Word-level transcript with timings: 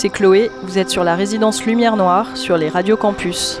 C'est 0.00 0.10
Chloé, 0.10 0.52
vous 0.62 0.78
êtes 0.78 0.90
sur 0.90 1.02
la 1.02 1.16
résidence 1.16 1.64
Lumière 1.66 1.96
Noire 1.96 2.36
sur 2.36 2.56
les 2.56 2.68
radios 2.68 2.96
campus. 2.96 3.60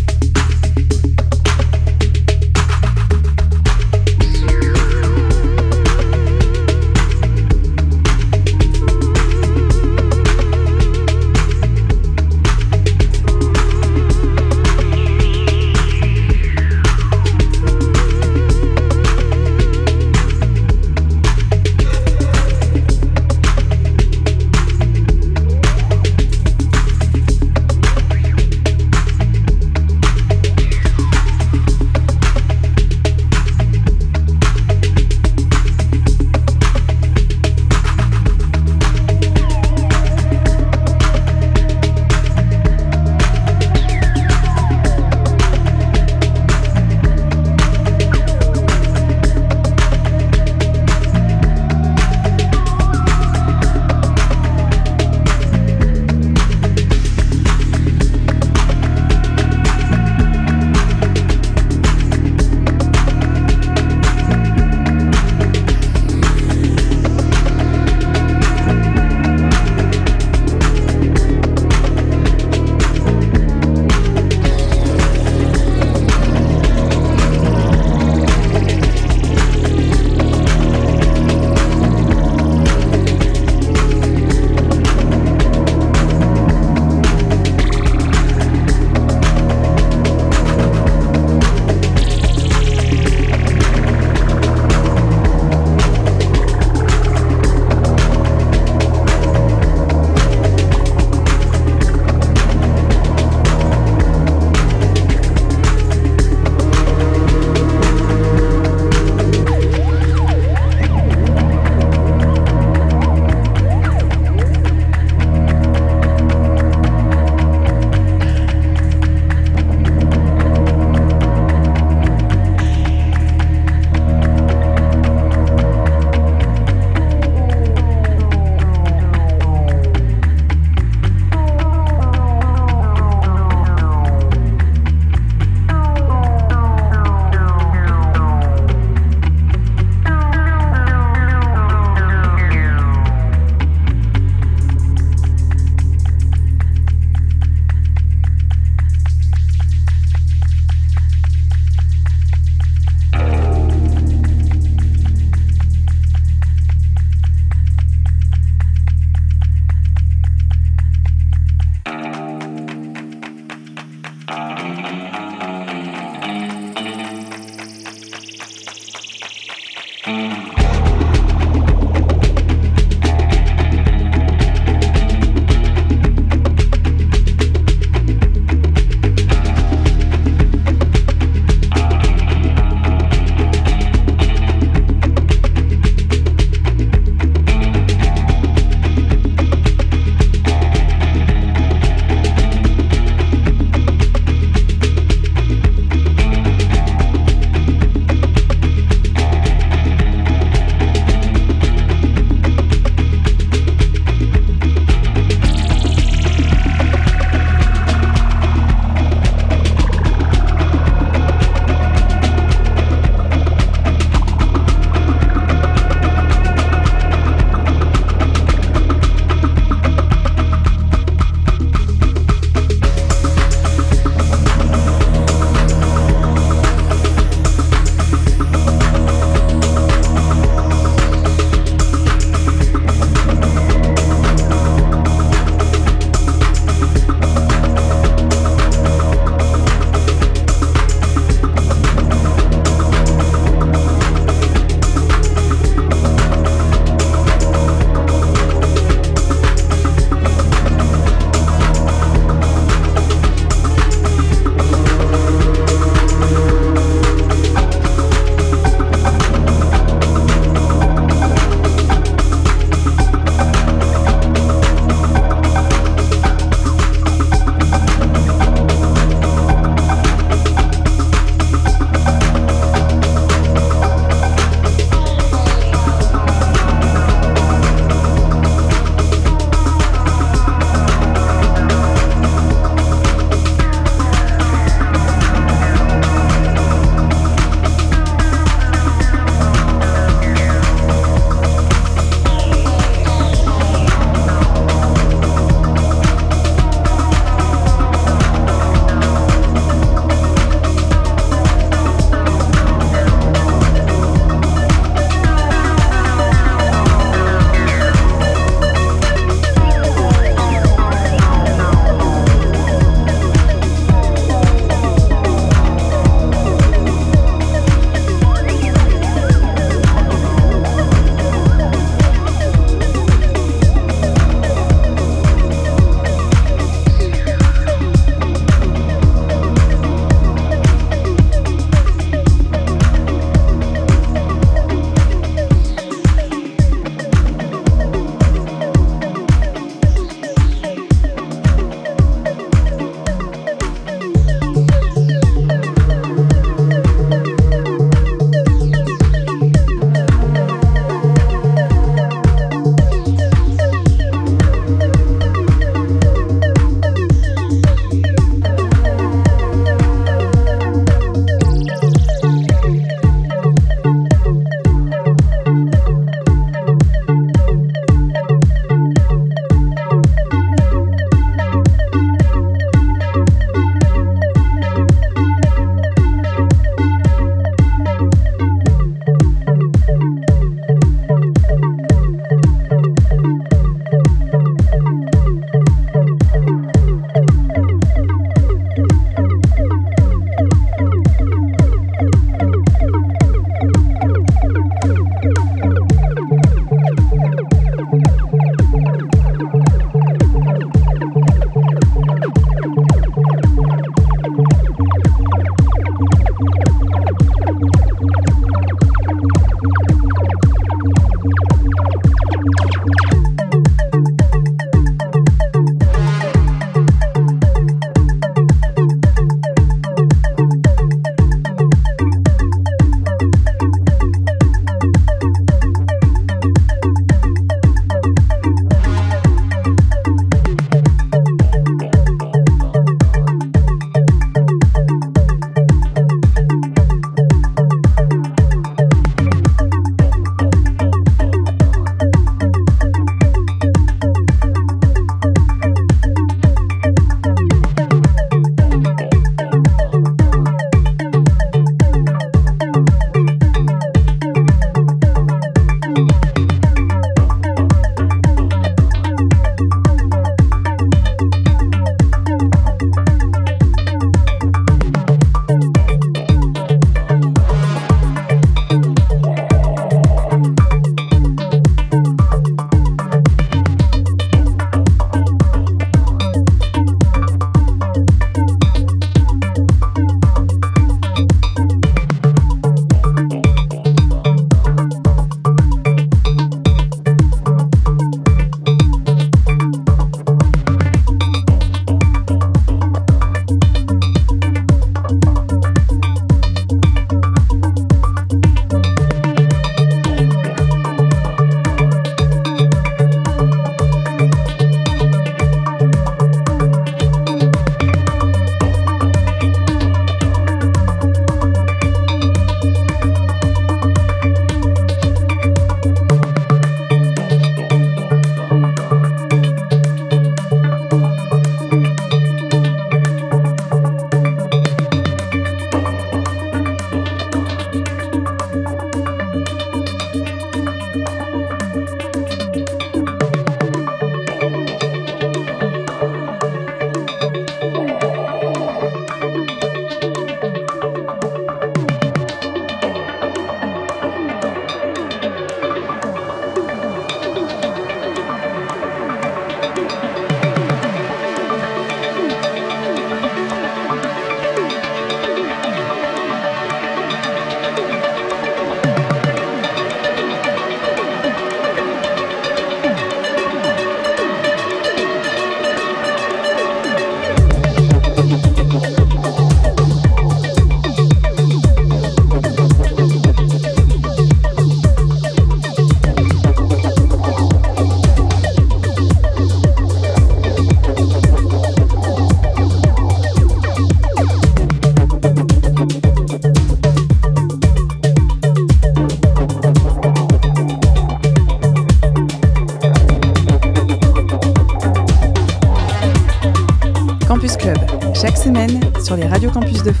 Campus 599.51 599.83
de. 599.83 600.00